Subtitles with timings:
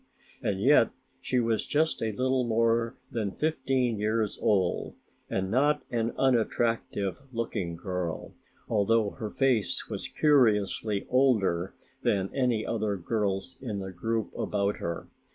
[0.41, 0.89] And yet
[1.21, 4.95] she was just a little more than fifteen years old
[5.29, 8.33] and not an unattractive looking girl,
[8.67, 15.07] although her face was curiously older than any other girl's in the group about her.